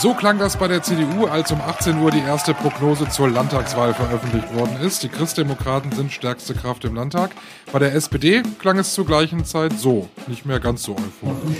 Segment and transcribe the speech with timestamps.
[0.00, 3.94] So klang das bei der CDU, als um 18 Uhr die erste Prognose zur Landtagswahl
[3.94, 5.02] veröffentlicht worden ist.
[5.02, 7.32] Die Christdemokraten sind stärkste Kraft im Landtag.
[7.72, 11.58] Bei der SPD klang es zur gleichen Zeit so, nicht mehr ganz so euphorisch.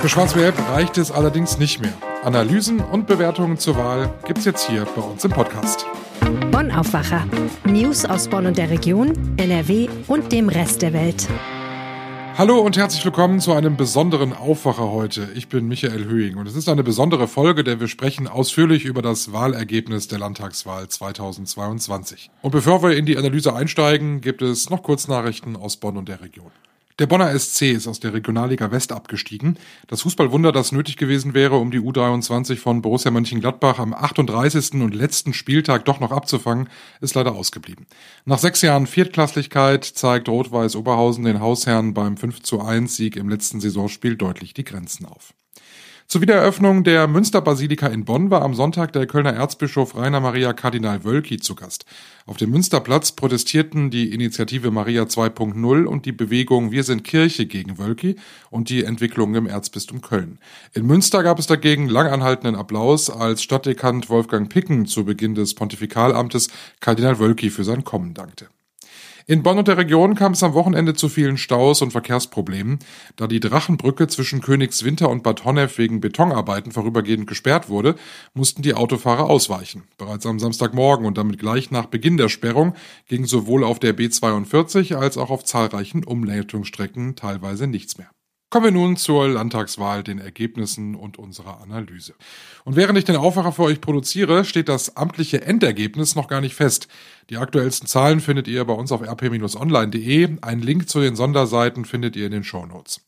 [0.00, 1.92] Für Schwarz-Gelb reicht es allerdings nicht mehr.
[2.24, 5.86] Analysen und Bewertungen zur Wahl gibt's jetzt hier bei uns im Podcast.
[6.50, 7.24] Bonn Aufwacher.
[7.64, 11.28] News aus Bonn und der Region, NRW und dem Rest der Welt.
[12.38, 15.26] Hallo und herzlich willkommen zu einem besonderen Aufwacher heute.
[15.34, 19.00] Ich bin Michael Höhing und es ist eine besondere Folge, der wir sprechen ausführlich über
[19.00, 22.30] das Wahlergebnis der Landtagswahl 2022.
[22.42, 26.20] Und bevor wir in die Analyse einsteigen, gibt es noch Kurznachrichten aus Bonn und der
[26.20, 26.50] Region.
[26.98, 29.58] Der Bonner SC ist aus der Regionalliga West abgestiegen.
[29.86, 34.80] Das Fußballwunder, das nötig gewesen wäre, um die U23 von Borussia Mönchengladbach am 38.
[34.80, 36.70] und letzten Spieltag doch noch abzufangen,
[37.02, 37.86] ist leider ausgeblieben.
[38.24, 43.28] Nach sechs Jahren Viertklasslichkeit zeigt Rot-Weiß Oberhausen den Hausherren beim 5 zu 1 Sieg im
[43.28, 45.34] letzten Saisonspiel deutlich die Grenzen auf.
[46.08, 51.02] Zur Wiedereröffnung der Münsterbasilika in Bonn war am Sonntag der Kölner Erzbischof Rainer Maria Kardinal
[51.02, 51.84] Wölki zu Gast.
[52.26, 57.78] Auf dem Münsterplatz protestierten die Initiative Maria 2.0 und die Bewegung Wir sind Kirche gegen
[57.78, 58.14] Wölki
[58.50, 60.38] und die Entwicklung im Erzbistum Köln.
[60.74, 66.50] In Münster gab es dagegen langanhaltenden Applaus, als Stadtdekant Wolfgang Picken zu Beginn des Pontifikalamtes
[66.78, 68.46] Kardinal Wölki für sein Kommen dankte.
[69.28, 72.78] In Bonn und der Region kam es am Wochenende zu vielen Staus und Verkehrsproblemen.
[73.16, 77.96] Da die Drachenbrücke zwischen Königswinter und Bad Honnef wegen Betonarbeiten vorübergehend gesperrt wurde,
[78.34, 79.82] mussten die Autofahrer ausweichen.
[79.98, 82.76] Bereits am Samstagmorgen und damit gleich nach Beginn der Sperrung
[83.08, 88.10] ging sowohl auf der B42 als auch auf zahlreichen Umleitungsstrecken teilweise nichts mehr.
[88.48, 92.14] Kommen wir nun zur Landtagswahl, den Ergebnissen und unserer Analyse.
[92.64, 96.54] Und während ich den Aufwacher für euch produziere, steht das amtliche Endergebnis noch gar nicht
[96.54, 96.86] fest.
[97.28, 100.38] Die aktuellsten Zahlen findet ihr bei uns auf rp-online.de.
[100.42, 103.00] Einen Link zu den Sonderseiten findet ihr in den Shownotes.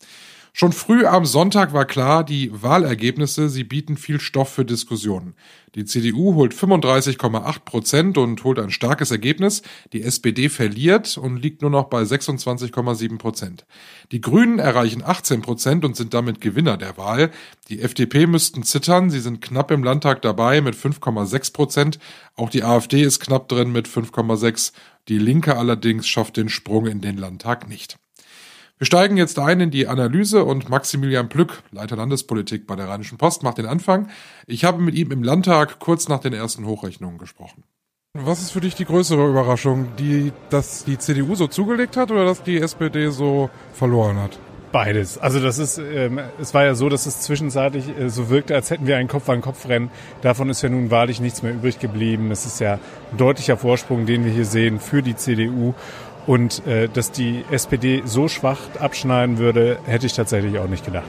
[0.52, 5.34] Schon früh am Sonntag war klar, die Wahlergebnisse, sie bieten viel Stoff für Diskussionen.
[5.74, 9.62] Die CDU holt 35,8 Prozent und holt ein starkes Ergebnis.
[9.92, 13.66] Die SPD verliert und liegt nur noch bei 26,7 Prozent.
[14.10, 17.30] Die Grünen erreichen 18 Prozent und sind damit Gewinner der Wahl.
[17.68, 19.10] Die FDP müssten zittern.
[19.10, 21.98] Sie sind knapp im Landtag dabei mit 5,6 Prozent.
[22.34, 24.72] Auch die AfD ist knapp drin mit 5,6.
[25.08, 27.98] Die Linke allerdings schafft den Sprung in den Landtag nicht.
[28.78, 33.18] Wir steigen jetzt ein in die Analyse und Maximilian Plück, Leiter Landespolitik bei der Rheinischen
[33.18, 34.08] Post, macht den Anfang.
[34.46, 37.64] Ich habe mit ihm im Landtag kurz nach den ersten Hochrechnungen gesprochen.
[38.14, 42.24] Was ist für dich die größere Überraschung, die, dass die CDU so zugelegt hat oder
[42.24, 44.38] dass die SPD so verloren hat?
[44.70, 45.16] Beides.
[45.16, 48.70] Also das ist, ähm, es war ja so, dass es zwischenzeitlich äh, so wirkte, als
[48.70, 49.90] hätten wir ein Kopf-an-Kopf-Rennen.
[50.20, 52.30] Davon ist ja nun wahrlich nichts mehr übrig geblieben.
[52.30, 52.74] Es ist ja
[53.10, 55.74] ein deutlicher Vorsprung, den wir hier sehen für die CDU.
[56.28, 61.06] Und äh, dass die SPD so schwach abschneiden würde, hätte ich tatsächlich auch nicht gedacht.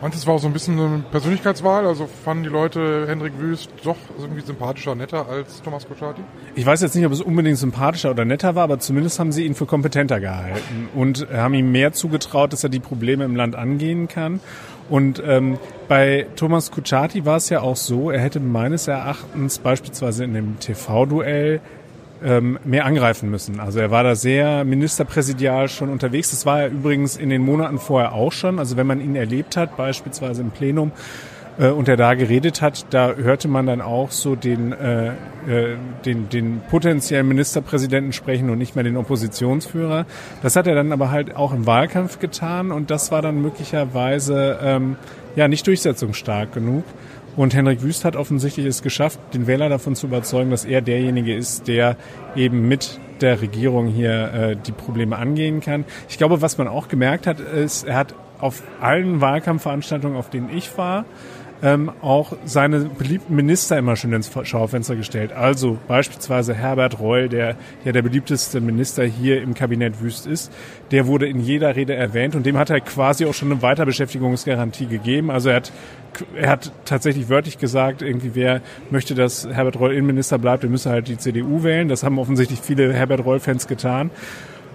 [0.00, 1.84] Meinst es war auch so ein bisschen eine Persönlichkeitswahl?
[1.84, 6.22] Also fanden die Leute Hendrik Wüst doch irgendwie sympathischer, netter als Thomas Kutschaty?
[6.54, 9.44] Ich weiß jetzt nicht, ob es unbedingt sympathischer oder netter war, aber zumindest haben sie
[9.44, 13.56] ihn für kompetenter gehalten und haben ihm mehr zugetraut, dass er die Probleme im Land
[13.56, 14.38] angehen kann.
[14.88, 15.58] Und ähm,
[15.88, 20.58] bei Thomas Kutschaty war es ja auch so, er hätte meines Erachtens beispielsweise in dem
[20.58, 21.60] TV-Duell
[22.24, 23.60] ähm, mehr angreifen müssen.
[23.60, 26.30] Also er war da sehr ministerpräsidial schon unterwegs.
[26.30, 28.58] Das war er übrigens in den Monaten vorher auch schon.
[28.58, 30.92] Also wenn man ihn erlebt hat, beispielsweise im Plenum,
[31.58, 35.12] äh, und er da geredet hat, da hörte man dann auch so den, äh, äh,
[36.04, 40.06] den, den potenziellen Ministerpräsidenten sprechen und nicht mehr den Oppositionsführer.
[40.42, 44.58] Das hat er dann aber halt auch im Wahlkampf getan und das war dann möglicherweise
[44.62, 44.96] ähm,
[45.36, 46.84] ja nicht durchsetzungsstark genug.
[47.36, 51.34] Und Henrik Wüst hat offensichtlich es geschafft, den Wähler davon zu überzeugen, dass er derjenige
[51.34, 51.96] ist, der
[52.36, 55.84] eben mit der Regierung hier äh, die Probleme angehen kann.
[56.08, 60.50] Ich glaube, was man auch gemerkt hat, ist, er hat auf allen Wahlkampfveranstaltungen, auf denen
[60.54, 61.04] ich war,
[61.62, 65.32] ähm, auch seine beliebten Minister immer schön ins Schaufenster gestellt.
[65.32, 70.52] Also beispielsweise Herbert Reul, der ja der beliebteste Minister hier im Kabinett Wüst ist,
[70.90, 74.86] der wurde in jeder Rede erwähnt und dem hat er quasi auch schon eine Weiterbeschäftigungsgarantie
[74.86, 75.30] gegeben.
[75.30, 75.72] Also er hat
[76.36, 78.60] er hat tatsächlich wörtlich gesagt, irgendwie wer
[78.90, 81.88] möchte, dass Herbert Reul Innenminister bleibt, der müsse halt die CDU wählen.
[81.88, 84.10] Das haben offensichtlich viele Herbert Reul-Fans getan.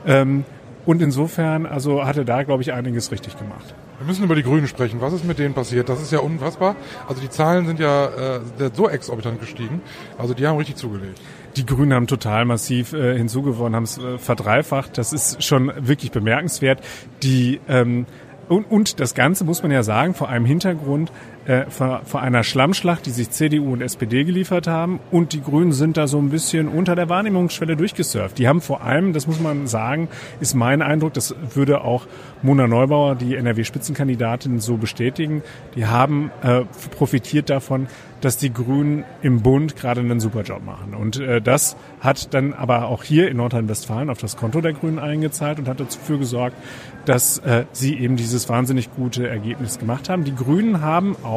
[0.08, 0.46] Ähm,
[0.86, 3.76] und insofern, also hat er da, glaube ich, einiges richtig gemacht.
[3.98, 5.02] Wir müssen über die Grünen sprechen.
[5.02, 5.90] Was ist mit denen passiert?
[5.90, 6.76] Das ist ja unfassbar.
[7.08, 9.82] Also die Zahlen sind ja äh, so exorbitant gestiegen.
[10.20, 11.20] Also die haben richtig zugelegt.
[11.56, 15.00] Die Grünen haben total massiv äh, hinzugewonnen, haben es äh, verdreifacht.
[15.00, 16.82] Das ist schon wirklich bemerkenswert.
[17.24, 18.06] Die ähm,
[18.50, 21.12] und, und das Ganze muss man ja sagen, vor einem Hintergrund,
[21.48, 25.00] äh, vor, vor einer Schlammschlacht, die sich CDU und SPD geliefert haben.
[25.12, 28.38] Und die Grünen sind da so ein bisschen unter der Wahrnehmungsschwelle durchgesurft.
[28.38, 30.10] Die haben vor allem, das muss man sagen,
[30.42, 32.06] ist mein Eindruck, das würde auch
[32.42, 35.42] Mona Neubauer, die NRW-Spitzenkandidatin, so bestätigen.
[35.76, 37.88] Die haben äh, profitiert davon,
[38.20, 40.96] dass die Grünen im Bund gerade einen Superjob machen.
[40.96, 45.00] Und äh, das hat dann aber auch hier in Nordrhein-Westfalen auf das Konto der Grünen
[45.00, 46.58] eingezahlt und hat dafür gesorgt,
[47.06, 50.24] dass äh, sie eben dieses wahnsinnig gute Ergebnis gemacht haben.
[50.24, 51.37] Die Grünen haben auch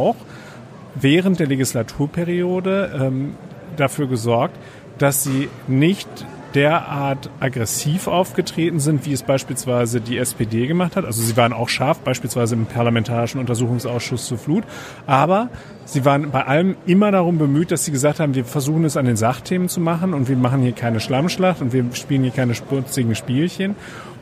[0.95, 3.35] während der Legislaturperiode ähm,
[3.77, 4.57] dafür gesorgt,
[4.99, 6.09] dass sie nicht
[6.55, 11.05] derart aggressiv aufgetreten sind, wie es beispielsweise die SPD gemacht hat.
[11.05, 14.65] Also sie waren auch scharf, beispielsweise im Parlamentarischen Untersuchungsausschuss zur Flut.
[15.07, 15.49] Aber
[15.85, 19.07] sie waren bei allem immer darum bemüht, dass sie gesagt haben, wir versuchen es an
[19.07, 22.55] den Sachthemen zu machen und wir machen hier keine Schlammschlacht und wir spielen hier keine
[22.55, 23.77] spurzigen Spielchen.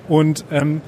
[0.06, 0.80] Und ähm,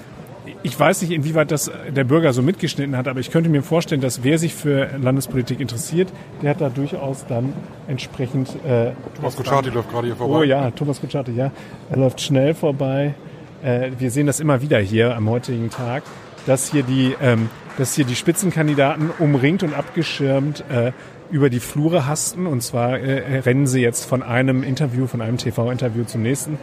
[0.63, 4.01] ich weiß nicht, inwieweit das der Bürger so mitgeschnitten hat, aber ich könnte mir vorstellen,
[4.01, 6.09] dass wer sich für Landespolitik interessiert,
[6.43, 7.53] der hat da durchaus dann
[7.89, 8.49] entsprechend.
[8.65, 10.39] Äh, Thomas Kutschaty läuft gerade hier vorbei.
[10.39, 11.51] Oh ja, Thomas Kutschaty, ja.
[11.91, 13.15] Er läuft schnell vorbei.
[13.63, 16.03] Äh, wir sehen das immer wieder hier am heutigen Tag,
[16.47, 20.93] dass hier die, ähm, dass hier die Spitzenkandidaten umringt und abgeschirmt äh,
[21.31, 22.47] über die Flure hasten.
[22.47, 26.59] Und zwar äh, rennen sie jetzt von einem Interview, von einem TV-Interview zum nächsten.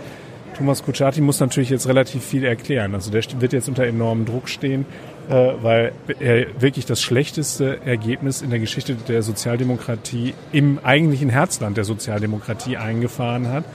[0.57, 2.95] Thomas Kutschaty muss natürlich jetzt relativ viel erklären.
[2.95, 4.85] Also der wird jetzt unter enormem Druck stehen,
[5.29, 11.77] äh, weil er wirklich das schlechteste Ergebnis in der Geschichte der Sozialdemokratie im eigentlichen Herzland
[11.77, 13.65] der Sozialdemokratie eingefahren hat.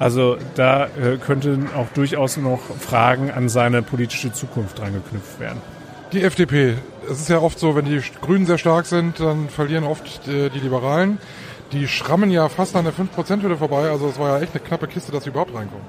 [0.00, 5.62] Also da äh, könnten auch durchaus noch Fragen an seine politische Zukunft dran geknüpft werden.
[6.12, 6.74] Die FDP.
[7.08, 10.50] Es ist ja oft so, wenn die Grünen sehr stark sind, dann verlieren oft äh,
[10.50, 11.18] die Liberalen.
[11.72, 13.90] Die schrammen ja fast an der 5%-Hürde vorbei.
[13.90, 15.84] Also es war ja echt eine knappe Kiste, dass sie überhaupt reinkommen.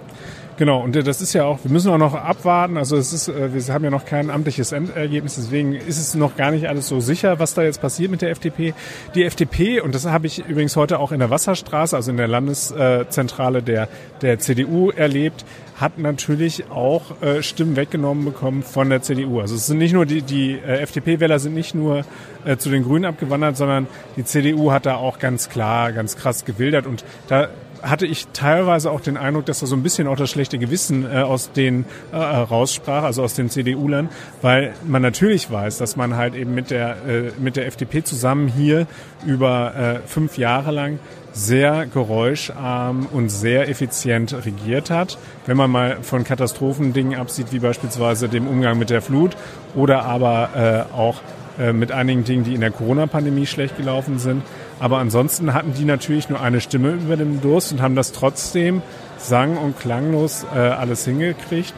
[0.58, 2.78] Genau, und das ist ja auch, wir müssen auch noch abwarten.
[2.78, 6.36] Also es ist, äh, wir haben ja noch kein amtliches Endergebnis, deswegen ist es noch
[6.36, 8.74] gar nicht alles so sicher, was da jetzt passiert mit der FDP.
[9.14, 12.28] Die FDP, und das habe ich übrigens heute auch in der Wasserstraße, also in der
[12.28, 13.88] Landeszentrale der,
[14.24, 15.46] der CDU erlebt,
[15.80, 19.42] hat natürlich auch äh, Stimmen weggenommen bekommen von der CDU.
[19.42, 22.04] Also es sind nicht nur die, die äh, FDP-Wähler sind nicht nur
[22.46, 26.46] äh, zu den Grünen abgewandert, sondern die CDU hat da auch ganz klar, ganz krass
[26.46, 26.88] gewildert.
[26.88, 27.50] Und da
[27.90, 31.06] hatte ich teilweise auch den Eindruck, dass da so ein bisschen auch das schlechte Gewissen
[31.06, 34.10] äh, aus den äh, raussprach, also aus den CDU-Lern,
[34.42, 38.48] weil man natürlich weiß, dass man halt eben mit der äh, mit der FDP zusammen
[38.48, 38.88] hier
[39.26, 41.00] über äh, fünf Jahre lang
[41.34, 45.18] sehr geräuscharm und sehr effizient regiert hat.
[45.46, 49.38] Wenn man mal von Katastrophendingen absieht, wie beispielsweise dem Umgang mit der Flut
[49.76, 51.22] oder aber äh, auch
[51.60, 54.44] äh, mit einigen Dingen, die in der Corona-Pandemie schlecht gelaufen sind.
[54.80, 58.82] Aber ansonsten hatten die natürlich nur eine Stimme über dem Durst und haben das trotzdem
[59.18, 61.74] sang- und klanglos äh, alles hingekriegt.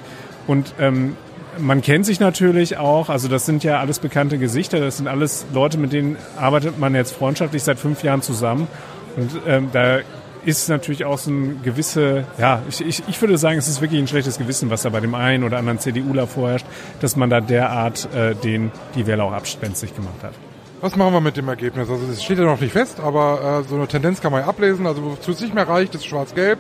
[0.48, 1.16] Und ähm,
[1.58, 5.46] man kennt sich natürlich auch, also das sind ja alles bekannte Gesichter, das sind alles
[5.54, 8.68] Leute, mit denen arbeitet man jetzt freundschaftlich seit fünf Jahren zusammen.
[9.16, 10.00] Und ähm, da
[10.46, 14.02] ist natürlich auch so ein gewisse, ja, ich, ich, ich würde sagen, es ist wirklich
[14.02, 16.66] ein schlechtes Gewissen, was da bei dem einen oder anderen CDUler vorherrscht,
[17.02, 20.34] dass man da derart äh, den die Wähler auch abspenstig gemacht hat.
[20.82, 21.90] Was machen wir mit dem Ergebnis?
[21.90, 24.48] Also es steht ja noch nicht fest, aber äh, so eine Tendenz kann man ja
[24.48, 24.88] ablesen.
[24.88, 26.60] Also wozu es nicht mehr reicht, ist Schwarz-Gelb.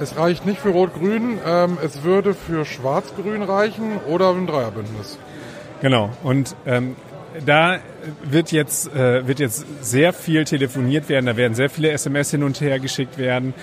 [0.00, 1.38] Es reicht nicht für Rot-Grün.
[1.46, 5.18] Ähm, es würde für Schwarz-Grün reichen oder ein Dreierbündnis.
[5.80, 6.10] Genau.
[6.24, 6.96] Und ähm,
[7.46, 7.78] da
[8.24, 11.26] wird jetzt, äh, wird jetzt sehr viel telefoniert werden.
[11.26, 13.54] Da werden sehr viele SMS hin und her geschickt werden.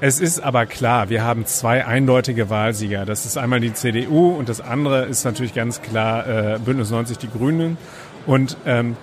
[0.00, 3.04] Es ist aber klar, wir haben zwei eindeutige Wahlsieger.
[3.04, 7.18] Das ist einmal die CDU und das andere ist natürlich ganz klar äh, Bündnis 90
[7.18, 7.78] die Grünen.
[8.26, 8.96] Und ähm,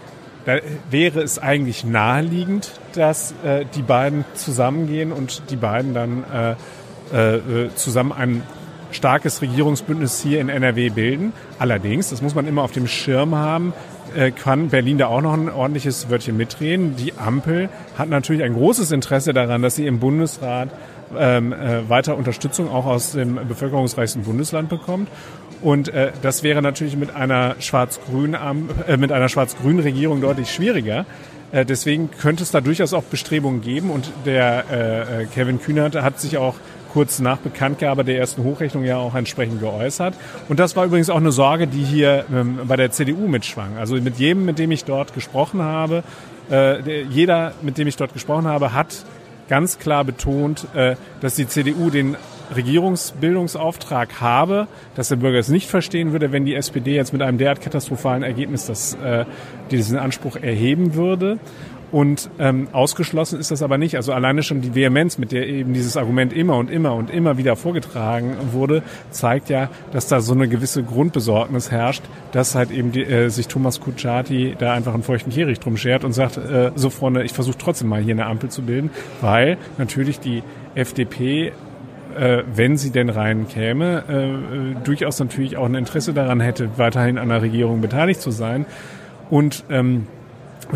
[0.46, 0.58] da
[0.90, 6.24] wäre es eigentlich naheliegend, dass äh, die beiden zusammengehen und die beiden dann
[7.14, 8.44] äh, äh, zusammen ein
[8.92, 11.34] starkes Regierungsbündnis hier in NRW bilden.
[11.60, 13.74] Allerdings, das muss man immer auf dem Schirm haben,
[14.16, 16.96] äh, kann Berlin da auch noch ein ordentliches Wörtchen mitreden.
[16.96, 20.70] Die Ampel hat natürlich ein großes Interesse daran, dass sie im Bundesrat
[21.18, 25.10] ähm, äh, weiter Unterstützung auch aus dem bevölkerungsreichsten Bundesland bekommt.
[25.62, 28.36] Und äh, das wäre natürlich mit einer schwarz-grün
[28.88, 31.06] äh, mit einer schwarz-grünen Regierung deutlich schwieriger.
[31.52, 33.90] Äh, deswegen könnte es da durchaus auch Bestrebungen geben.
[33.90, 36.56] Und der äh, äh Kevin Kühnert hat sich auch
[36.94, 40.14] kurz nach Bekanntgabe der ersten Hochrechnung ja auch entsprechend geäußert.
[40.50, 43.78] Und das war übrigens auch eine Sorge, die hier ähm, bei der CDU mitschwang.
[43.78, 46.04] Also mit jedem, mit dem ich dort gesprochen habe,
[46.50, 49.06] äh, jeder, mit dem ich dort gesprochen habe, hat
[49.52, 52.16] ganz klar betont, äh, dass die CDU den
[52.56, 57.38] Regierungsbildungsauftrag habe, dass der Bürger es nicht verstehen würde, wenn die SPD jetzt mit einem
[57.38, 59.26] derart katastrophalen Ergebnis das, äh,
[59.70, 61.38] diesen Anspruch erheben würde.
[61.92, 63.98] Und ähm, ausgeschlossen ist das aber nicht.
[63.98, 67.38] Also alleine schon die Vehemenz, mit der eben dieses Argument immer und immer und immer
[67.38, 72.94] wieder vorgetragen wurde, zeigt ja, dass da so eine gewisse Grundbesorgnis herrscht, dass halt eben
[72.94, 76.72] die, äh, sich Thomas Kutschaty da einfach einen feuchten Kehricht drum schert und sagt, äh,
[76.76, 80.44] so Freunde, ich versuche trotzdem mal hier eine Ampel zu bilden, weil natürlich die
[80.76, 81.52] FDP
[82.18, 86.78] äh, wenn sie denn rein käme, äh, äh, durchaus natürlich auch ein Interesse daran hätte,
[86.78, 88.66] weiterhin an der Regierung beteiligt zu sein.
[89.30, 90.08] Und ähm,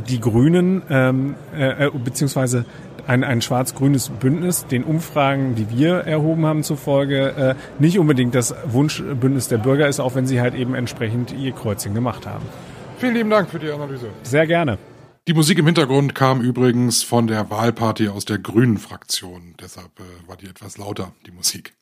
[0.01, 2.65] die Grünen, ähm, äh, äh, beziehungsweise
[3.07, 8.55] ein, ein schwarz-grünes Bündnis, den Umfragen, die wir erhoben haben zufolge, äh, nicht unbedingt das
[8.65, 12.45] Wunschbündnis der Bürger ist, auch wenn sie halt eben entsprechend ihr Kreuzchen gemacht haben.
[12.97, 14.07] Vielen lieben Dank für die Analyse.
[14.23, 14.77] Sehr gerne.
[15.27, 19.55] Die Musik im Hintergrund kam übrigens von der Wahlparty aus der Grünen Fraktion.
[19.59, 21.73] Deshalb äh, war die etwas lauter, die Musik.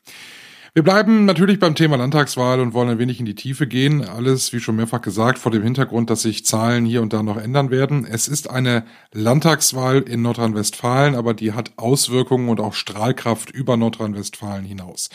[0.76, 4.04] Wir bleiben natürlich beim Thema Landtagswahl und wollen ein wenig in die Tiefe gehen.
[4.04, 7.38] Alles, wie schon mehrfach gesagt, vor dem Hintergrund, dass sich Zahlen hier und da noch
[7.38, 8.08] ändern werden.
[8.10, 14.66] Es ist eine Landtagswahl in Nordrhein-Westfalen, aber die hat Auswirkungen und auch Strahlkraft über Nordrhein-Westfalen
[14.66, 15.12] hinaus.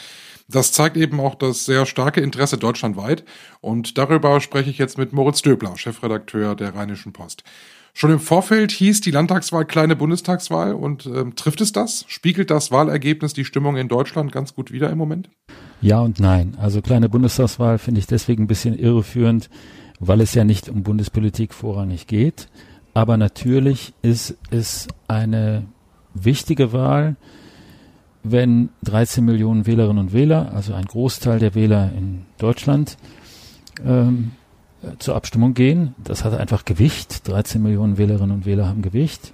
[0.46, 3.24] Das zeigt eben auch das sehr starke Interesse deutschlandweit.
[3.60, 7.42] Und darüber spreche ich jetzt mit Moritz Döbler, Chefredakteur der Rheinischen Post.
[7.94, 12.04] Schon im Vorfeld hieß die Landtagswahl kleine Bundestagswahl und ähm, trifft es das?
[12.08, 15.30] Spiegelt das Wahlergebnis die Stimmung in Deutschland ganz gut wider im Moment?
[15.80, 16.56] Ja und nein.
[16.60, 19.50] Also kleine Bundestagswahl finde ich deswegen ein bisschen irreführend,
[20.00, 22.48] weil es ja nicht um Bundespolitik vorrangig geht.
[22.94, 25.66] Aber natürlich ist es eine
[26.14, 27.16] wichtige Wahl,
[28.24, 32.96] wenn 13 Millionen Wählerinnen und Wähler, also ein Großteil der Wähler in Deutschland,
[33.84, 34.32] ähm,
[34.98, 35.94] zur Abstimmung gehen.
[36.02, 37.26] Das hat einfach Gewicht.
[37.28, 39.32] 13 Millionen Wählerinnen und Wähler haben Gewicht.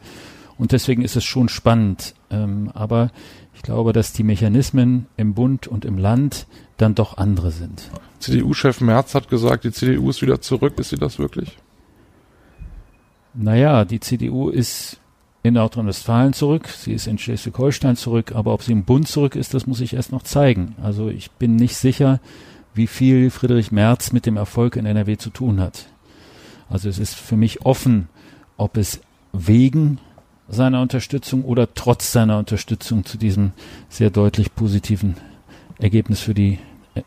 [0.57, 2.15] Und deswegen ist es schon spannend.
[2.31, 3.11] Ähm, aber
[3.55, 6.47] ich glaube, dass die Mechanismen im Bund und im Land
[6.77, 7.91] dann doch andere sind.
[8.21, 10.79] CDU-Chef Merz hat gesagt, die CDU ist wieder zurück.
[10.79, 11.57] Ist sie das wirklich?
[13.35, 14.99] Naja, die CDU ist
[15.43, 19.53] in Nordrhein-Westfalen zurück, sie ist in Schleswig-Holstein zurück, aber ob sie im Bund zurück ist,
[19.53, 20.75] das muss ich erst noch zeigen.
[20.83, 22.19] Also ich bin nicht sicher,
[22.75, 25.87] wie viel Friedrich Merz mit dem Erfolg in NRW zu tun hat.
[26.69, 28.09] Also es ist für mich offen,
[28.57, 29.01] ob es
[29.33, 29.99] wegen
[30.49, 33.53] seiner Unterstützung oder trotz seiner Unterstützung zu diesem
[33.89, 35.17] sehr deutlich positiven
[35.79, 36.59] Ergebnis für die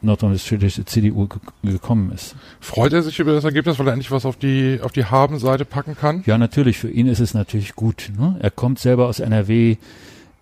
[0.01, 1.29] nordrhein-westfälische CDU
[1.63, 2.36] gekommen ist.
[2.59, 5.65] Freut er sich über das Ergebnis, weil er endlich was auf die auf die Haben-Seite
[5.65, 6.24] packen kann?
[6.25, 6.77] Ja, natürlich.
[6.77, 8.12] Für ihn ist es natürlich gut.
[8.17, 8.36] Ne?
[8.39, 9.77] Er kommt selber aus NRW.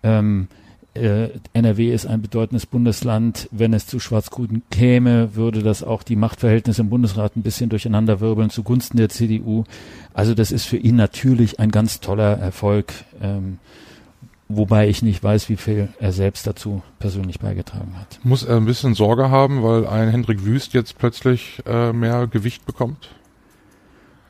[0.02, 0.48] Ähm,
[0.96, 3.48] äh, NRW ist ein bedeutendes Bundesland.
[3.50, 8.50] Wenn es zu Schwarz-Grün käme, würde das auch die Machtverhältnisse im Bundesrat ein bisschen durcheinanderwirbeln
[8.50, 9.64] zugunsten der CDU.
[10.14, 13.58] Also das ist für ihn natürlich ein ganz toller Erfolg, ähm,
[14.48, 18.18] wobei ich nicht weiß, wie viel er selbst dazu persönlich beigetragen hat.
[18.22, 22.66] Muss er ein bisschen Sorge haben, weil ein Hendrik Wüst jetzt plötzlich äh, mehr Gewicht
[22.66, 23.10] bekommt?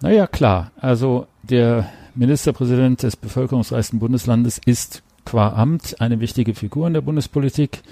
[0.02, 0.73] Naja, klar.
[0.76, 7.83] Also der Ministerpräsident des bevölkerungsreichsten Bundeslandes ist qua Amt eine wichtige Figur in der Bundespolitik.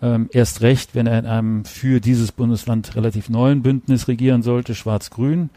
[0.00, 4.74] Ähm, erst recht, wenn er in einem für dieses Bundesland relativ neuen Bündnis regieren sollte,
[4.74, 5.50] Schwarz-Grün.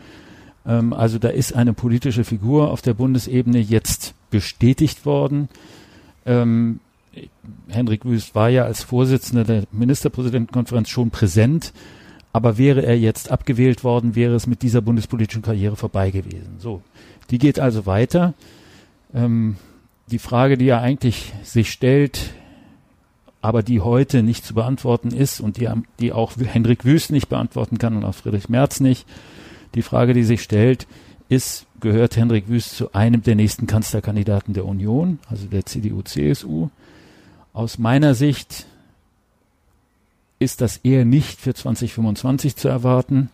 [0.65, 5.47] Ähm, also da ist eine politische Figur auf der Bundesebene jetzt bestätigt worden.
[6.25, 6.81] Ähm,
[7.69, 11.71] Henrik Wüst war ja als Vorsitzender der Ministerpräsidentenkonferenz schon präsent,
[12.33, 16.55] aber wäre er jetzt abgewählt worden, wäre es mit dieser bundespolitischen Karriere vorbei gewesen.
[16.57, 16.81] So,
[17.29, 18.33] die geht also weiter.
[19.13, 19.57] Ähm,
[20.07, 22.33] die Frage, die ja eigentlich sich stellt,
[23.41, 25.69] aber die heute nicht zu beantworten ist und die,
[25.99, 29.05] die auch Hendrik Wüst nicht beantworten kann und auch Friedrich Merz nicht.
[29.75, 30.87] Die Frage, die sich stellt,
[31.29, 36.69] ist, gehört Hendrik Wüst zu einem der nächsten Kanzlerkandidaten der Union, also der CDU-CSU?
[37.53, 38.65] Aus meiner Sicht
[40.39, 43.29] ist das eher nicht für 2025 zu erwarten.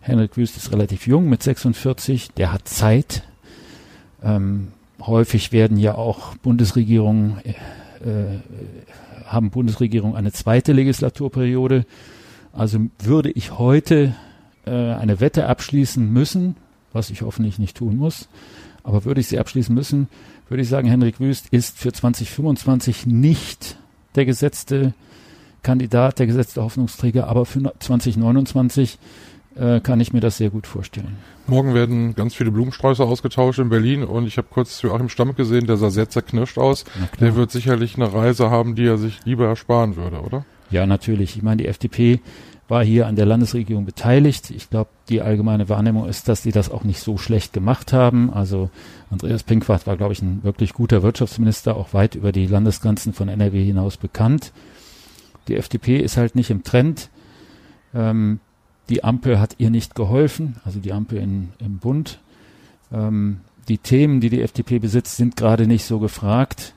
[0.00, 3.24] Hendrik Wüst ist relativ jung mit 46, der hat Zeit.
[4.22, 4.68] Ähm,
[5.00, 7.50] häufig werden ja auch Bundesregierungen, äh,
[8.08, 8.40] äh,
[9.24, 11.84] haben Bundesregierungen eine zweite Legislaturperiode.
[12.52, 14.14] Also würde ich heute
[14.66, 16.56] äh, eine Wette abschließen müssen,
[16.92, 18.28] was ich hoffentlich nicht tun muss,
[18.82, 20.08] aber würde ich sie abschließen müssen,
[20.48, 23.76] würde ich sagen, Henrik Wüst ist für 2025 nicht
[24.14, 24.94] der gesetzte
[25.62, 28.98] Kandidat, der gesetzte Hoffnungsträger, aber für 2029
[29.58, 31.16] äh, kann ich mir das sehr gut vorstellen.
[31.46, 35.66] Morgen werden ganz viele Blumensträuße ausgetauscht in Berlin und ich habe kurz Joachim Stamm gesehen,
[35.66, 36.84] der sah sehr zerknirscht aus.
[37.20, 40.44] Der wird sicherlich eine Reise haben, die er sich lieber ersparen würde, oder?
[40.70, 41.36] Ja, natürlich.
[41.36, 42.20] Ich meine, die FDP
[42.68, 44.50] war hier an der Landesregierung beteiligt.
[44.50, 48.30] Ich glaube, die allgemeine Wahrnehmung ist, dass die das auch nicht so schlecht gemacht haben.
[48.30, 48.70] Also
[49.10, 53.28] Andreas Pinkwart war, glaube ich, ein wirklich guter Wirtschaftsminister, auch weit über die Landesgrenzen von
[53.28, 54.52] NRW hinaus bekannt.
[55.48, 57.08] Die FDP ist halt nicht im Trend.
[57.94, 58.40] Ähm,
[58.88, 62.18] die Ampel hat ihr nicht geholfen, also die Ampel in, im Bund.
[62.92, 66.74] Ähm, die Themen, die die FDP besitzt, sind gerade nicht so gefragt.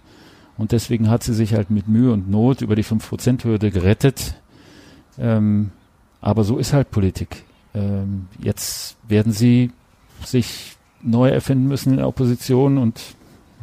[0.58, 4.36] Und deswegen hat sie sich halt mit Mühe und Not über die 5%-Hürde gerettet.
[5.18, 5.72] Ähm,
[6.20, 7.46] aber so ist halt Politik.
[7.74, 9.72] Ähm, jetzt werden sie
[10.26, 13.02] sich neu erfinden müssen in der Opposition und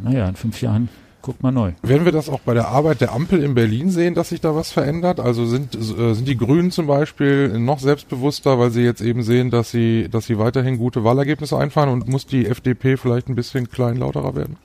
[0.02, 0.88] naja, in fünf Jahren
[1.22, 1.72] guckt man neu.
[1.82, 4.54] Werden wir das auch bei der Arbeit der Ampel in Berlin sehen, dass sich da
[4.54, 5.20] was verändert?
[5.20, 9.50] Also sind, äh, sind die Grünen zum Beispiel noch selbstbewusster, weil sie jetzt eben sehen,
[9.50, 13.68] dass sie, dass sie weiterhin gute Wahlergebnisse einfahren und muss die FDP vielleicht ein bisschen
[13.68, 14.56] kleinlauterer werden?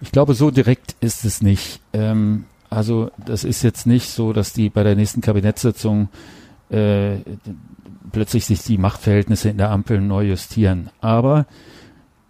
[0.00, 1.80] Ich glaube, so direkt ist es nicht.
[1.92, 6.08] Ähm, also das ist jetzt nicht so, dass die bei der nächsten Kabinettssitzung
[6.70, 7.16] äh,
[8.12, 10.90] plötzlich sich die Machtverhältnisse in der Ampel neu justieren.
[11.00, 11.46] Aber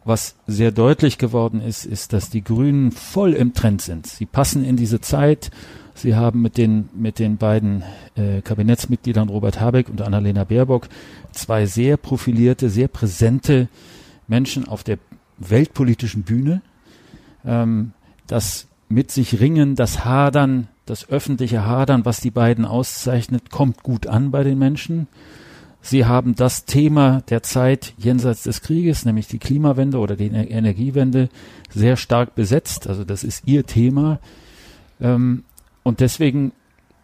[0.06, 4.06] was sehr deutlich geworden ist, ist, dass die Grünen voll im Trend sind.
[4.06, 5.50] Sie passen in diese Zeit.
[5.94, 7.82] Sie haben mit den, mit den beiden
[8.14, 10.88] äh, Kabinettsmitgliedern Robert Habeck und Annalena Baerbock
[11.32, 13.68] zwei sehr profilierte, sehr präsente
[14.28, 14.98] Menschen auf der
[15.38, 16.62] weltpolitischen Bühne.
[17.44, 17.92] Ähm,
[18.26, 24.06] das mit sich ringen, das Hadern, das öffentliche Hadern, was die beiden auszeichnet, kommt gut
[24.06, 25.08] an bei den Menschen.
[25.86, 31.28] Sie haben das Thema der Zeit jenseits des Krieges, nämlich die Klimawende oder die Energiewende,
[31.70, 32.88] sehr stark besetzt.
[32.88, 34.18] Also das ist ihr Thema.
[35.00, 35.44] Ähm,
[35.84, 36.50] und deswegen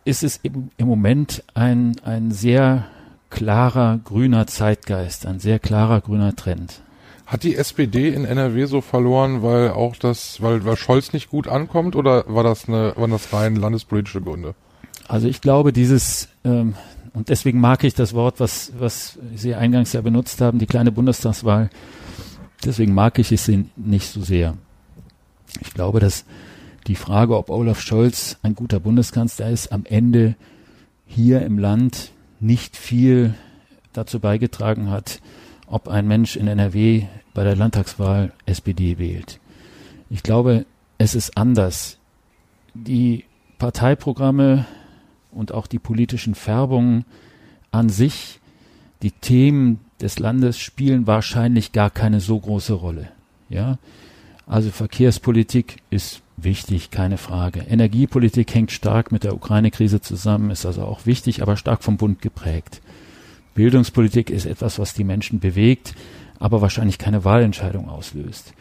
[0.05, 2.87] ist es im, im Moment ein, ein sehr
[3.31, 6.83] klarer grüner Zeitgeist, ein sehr klarer grüner Trend.
[7.25, 11.47] Hat die SPD in NRW so verloren, weil auch das, weil, weil Scholz nicht gut
[11.47, 14.57] ankommt oder war das eine, waren das rein landespolitische Gründe?
[15.07, 16.75] Also ich glaube, dieses ähm,
[17.15, 20.93] und deswegen mag ich das Wort, was, was Sie eingangs ja benutzt haben, die kleine
[20.93, 21.69] Bundestagswahl.
[22.65, 24.57] Deswegen mag ich es nicht so sehr.
[25.61, 26.25] Ich glaube, dass
[26.87, 30.37] die Frage, ob Olaf Scholz ein guter Bundeskanzler ist, am Ende
[31.07, 33.35] hier im Land nicht viel
[33.93, 35.21] dazu beigetragen hat,
[35.67, 37.05] ob ein Mensch in NRW
[37.35, 39.39] bei der Landtagswahl SPD wählt.
[40.09, 40.67] Ich glaube,
[40.99, 41.99] es ist anders.
[42.75, 43.25] Die
[43.59, 44.67] Parteiprogramme
[45.33, 47.05] und auch die politischen Färbungen
[47.71, 48.41] an sich,
[49.03, 53.09] die Themen des Landes spielen wahrscheinlich gar keine so große Rolle.
[53.49, 53.79] Ja,
[54.47, 57.61] also Verkehrspolitik ist wichtig, keine Frage.
[57.61, 62.21] Energiepolitik hängt stark mit der Ukraine-Krise zusammen, ist also auch wichtig, aber stark vom Bund
[62.23, 62.81] geprägt.
[63.55, 65.95] Bildungspolitik ist etwas, was die Menschen bewegt,
[66.39, 68.55] aber wahrscheinlich keine Wahlentscheidung auslöst.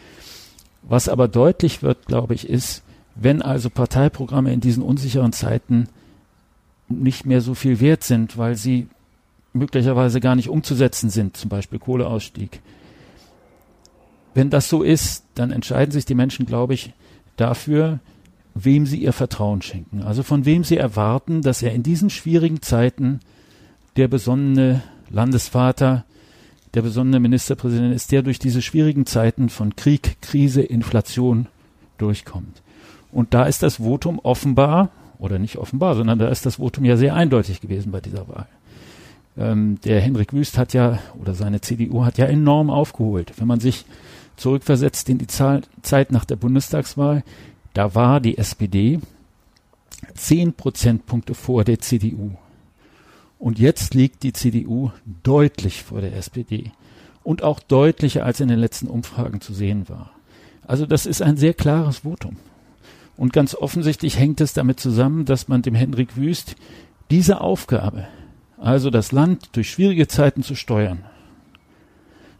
[0.83, 2.83] Was aber deutlich wird, glaube ich, ist,
[3.15, 5.87] wenn also Parteiprogramme in diesen unsicheren Zeiten
[6.91, 8.87] nicht mehr so viel wert sind, weil sie
[9.53, 12.61] möglicherweise gar nicht umzusetzen sind, zum Beispiel Kohleausstieg.
[14.33, 16.93] Wenn das so ist, dann entscheiden sich die Menschen, glaube ich,
[17.35, 17.99] dafür,
[18.53, 20.03] wem sie ihr Vertrauen schenken.
[20.03, 23.19] Also von wem sie erwarten, dass er in diesen schwierigen Zeiten
[23.97, 26.05] der besonnene Landesvater,
[26.73, 31.47] der besonnene Ministerpräsident ist, der durch diese schwierigen Zeiten von Krieg, Krise, Inflation
[31.97, 32.61] durchkommt.
[33.11, 34.89] Und da ist das Votum offenbar,
[35.21, 38.47] oder nicht offenbar, sondern da ist das Votum ja sehr eindeutig gewesen bei dieser Wahl.
[39.37, 43.33] Ähm, der Henrik Wüst hat ja, oder seine CDU hat ja enorm aufgeholt.
[43.37, 43.85] Wenn man sich
[44.35, 47.23] zurückversetzt in die Zahl, Zeit nach der Bundestagswahl,
[47.73, 48.99] da war die SPD
[50.15, 52.31] zehn Prozentpunkte vor der CDU.
[53.37, 54.91] Und jetzt liegt die CDU
[55.23, 56.71] deutlich vor der SPD.
[57.23, 60.11] Und auch deutlicher als in den letzten Umfragen zu sehen war.
[60.65, 62.37] Also das ist ein sehr klares Votum.
[63.21, 66.55] Und ganz offensichtlich hängt es damit zusammen, dass man dem Henrik Wüst
[67.11, 68.07] diese Aufgabe,
[68.57, 71.03] also das Land durch schwierige Zeiten zu steuern,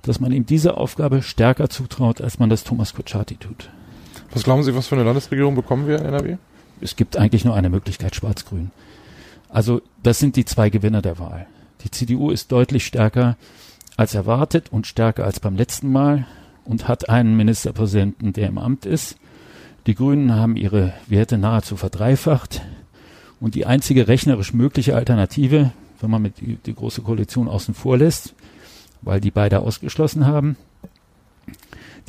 [0.02, 3.70] dass man ihm diese Aufgabe stärker zutraut, als man das Thomas Kutschaty tut.
[4.32, 6.38] Was glauben Sie, was für eine Landesregierung bekommen wir in NRW?
[6.82, 8.72] Es gibt eigentlich nur eine Möglichkeit, schwarz-grün.
[9.50, 11.46] Also das sind die zwei Gewinner der Wahl.
[11.84, 13.38] Die CDU ist deutlich stärker
[13.98, 16.26] als erwartet und stärker als beim letzten Mal
[16.66, 19.18] und hat einen Ministerpräsidenten, der im Amt ist.
[19.88, 22.62] Die Grünen haben ihre Werte nahezu verdreifacht.
[23.40, 27.98] Und die einzige rechnerisch mögliche Alternative, wenn man mit die, die große Koalition außen vor
[27.98, 28.36] lässt,
[29.02, 30.58] weil die beide ausgeschlossen haben,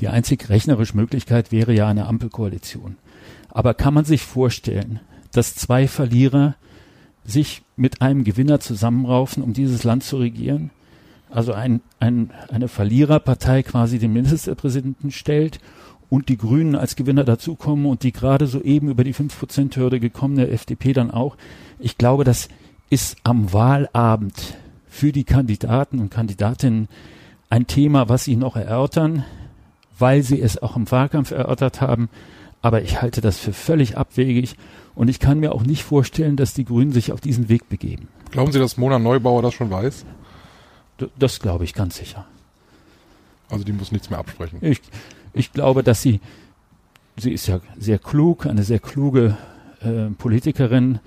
[0.00, 2.96] die einzig rechnerisch Möglichkeit wäre ja eine Ampelkoalition.
[3.48, 5.00] Aber kann man sich vorstellen,
[5.32, 6.54] dass zwei Verlierer
[7.24, 10.70] sich mit einem Gewinner zusammenraufen, um dieses Land zu regieren?
[11.30, 15.60] Also ein, ein, eine Verliererpartei quasi den Ministerpräsidenten stellt
[16.12, 20.92] und die Grünen als Gewinner dazukommen und die gerade soeben über die 5%-Hürde gekommene FDP
[20.92, 21.38] dann auch.
[21.78, 22.48] Ich glaube, das
[22.90, 26.88] ist am Wahlabend für die Kandidaten und Kandidatinnen
[27.48, 29.24] ein Thema, was sie noch erörtern,
[29.98, 32.10] weil sie es auch im Wahlkampf erörtert haben.
[32.60, 34.56] Aber ich halte das für völlig abwegig
[34.94, 38.08] und ich kann mir auch nicht vorstellen, dass die Grünen sich auf diesen Weg begeben.
[38.30, 40.04] Glauben Sie, dass Mona Neubauer das schon weiß?
[41.18, 42.26] Das glaube ich ganz sicher.
[43.48, 44.58] Also die muss nichts mehr absprechen.
[44.60, 44.82] Ich,
[45.34, 46.20] Ich glaube, dass sie,
[47.16, 49.36] sie ist ja sehr klug, eine sehr kluge
[49.80, 50.98] äh, Politikerin,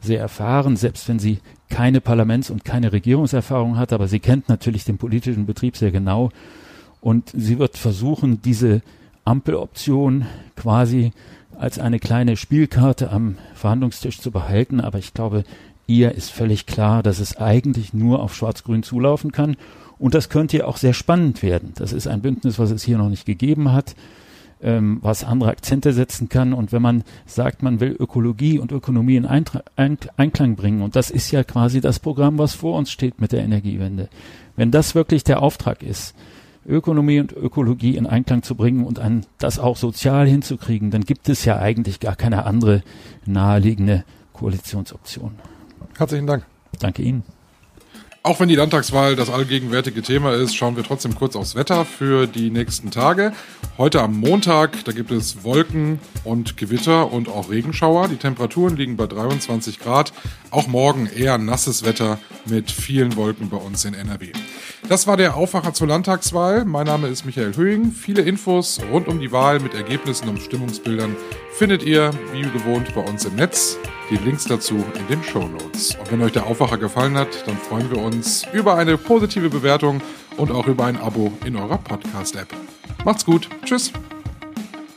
[0.00, 4.84] sehr erfahren, selbst wenn sie keine Parlaments- und keine Regierungserfahrung hat, aber sie kennt natürlich
[4.84, 6.30] den politischen Betrieb sehr genau
[7.00, 8.82] und sie wird versuchen, diese
[9.24, 10.26] Ampeloption
[10.56, 11.12] quasi
[11.58, 14.80] als eine kleine Spielkarte am Verhandlungstisch zu behalten.
[14.80, 15.44] Aber ich glaube,
[15.88, 19.56] ihr ist völlig klar, dass es eigentlich nur auf Schwarz-Grün zulaufen kann.
[19.98, 21.72] Und das könnte ja auch sehr spannend werden.
[21.74, 23.96] Das ist ein Bündnis, was es hier noch nicht gegeben hat,
[24.62, 26.52] ähm, was andere Akzente setzen kann.
[26.52, 31.10] Und wenn man sagt, man will Ökologie und Ökonomie in Eintra Einklang bringen, und das
[31.10, 34.08] ist ja quasi das Programm, was vor uns steht mit der Energiewende.
[34.54, 36.14] Wenn das wirklich der Auftrag ist,
[36.66, 41.30] Ökonomie und Ökologie in Einklang zu bringen und an das auch sozial hinzukriegen, dann gibt
[41.30, 42.82] es ja eigentlich gar keine andere
[43.24, 45.32] naheliegende Koalitionsoption.
[45.98, 46.44] Herzlichen Dank.
[46.78, 47.24] Danke Ihnen.
[48.22, 52.26] Auch wenn die Landtagswahl das allgegenwärtige Thema ist, schauen wir trotzdem kurz aufs Wetter für
[52.26, 53.32] die nächsten Tage.
[53.78, 58.08] Heute am Montag, da gibt es Wolken und Gewitter und auch Regenschauer.
[58.08, 60.12] Die Temperaturen liegen bei 23 Grad.
[60.50, 64.32] Auch morgen eher nasses Wetter mit vielen Wolken bei uns in NRW.
[64.88, 66.64] Das war der Aufwacher zur Landtagswahl.
[66.64, 67.92] Mein Name ist Michael Höhing.
[67.92, 71.14] Viele Infos rund um die Wahl mit Ergebnissen und Stimmungsbildern
[71.52, 73.76] findet ihr wie gewohnt bei uns im Netz.
[74.10, 75.94] Die Links dazu in den Show Notes.
[75.96, 80.00] Und wenn euch der Aufwacher gefallen hat, dann freuen wir uns über eine positive Bewertung
[80.38, 82.48] und auch über ein Abo in eurer Podcast-App.
[83.04, 83.50] Macht's gut.
[83.66, 83.92] Tschüss.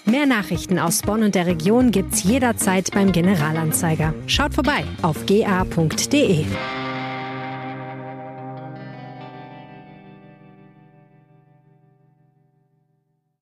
[0.05, 4.13] Mehr Nachrichten aus Bonn und der Region gibt's jederzeit beim Generalanzeiger.
[4.25, 6.45] Schaut vorbei auf ga.de.